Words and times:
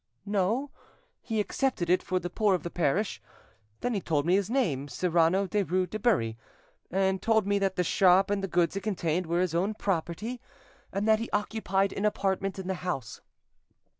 "No; 0.25 0.71
he 1.21 1.39
accepted 1.39 1.87
it 1.87 2.01
for 2.01 2.19
the 2.19 2.31
poor 2.31 2.55
of 2.55 2.63
the 2.63 2.71
parish. 2.71 3.21
Then 3.81 3.93
he 3.93 4.01
told 4.01 4.25
me 4.25 4.33
his 4.33 4.49
name, 4.49 4.87
Cyrano 4.87 5.45
Derues 5.45 5.91
de 5.91 5.99
Bury, 5.99 6.39
and 6.89 7.21
told 7.21 7.45
me 7.45 7.59
that 7.59 7.75
the 7.75 7.83
shop 7.83 8.31
and 8.31 8.43
the 8.43 8.47
goods 8.47 8.75
it 8.75 8.81
contained 8.81 9.27
were 9.27 9.41
his 9.41 9.53
own 9.53 9.75
property, 9.75 10.41
and 10.91 11.07
that 11.07 11.19
he 11.19 11.29
occupied 11.29 11.93
an 11.93 12.05
apartment 12.05 12.57
in 12.57 12.65
the 12.65 12.73
house. 12.81 13.21